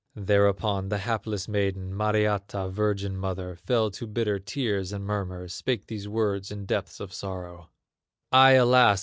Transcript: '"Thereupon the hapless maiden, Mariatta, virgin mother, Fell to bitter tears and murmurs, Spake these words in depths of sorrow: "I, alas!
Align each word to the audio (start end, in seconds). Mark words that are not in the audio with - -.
'"Thereupon 0.15 0.89
the 0.89 0.97
hapless 0.97 1.47
maiden, 1.47 1.95
Mariatta, 1.95 2.71
virgin 2.71 3.15
mother, 3.15 3.55
Fell 3.55 3.91
to 3.91 4.07
bitter 4.07 4.39
tears 4.39 4.91
and 4.91 5.05
murmurs, 5.05 5.53
Spake 5.53 5.85
these 5.85 6.07
words 6.09 6.49
in 6.49 6.65
depths 6.65 6.99
of 6.99 7.13
sorrow: 7.13 7.69
"I, 8.31 8.53
alas! 8.53 8.99